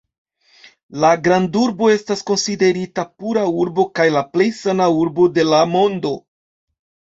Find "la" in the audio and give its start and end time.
1.03-1.11, 4.17-4.25, 5.55-5.63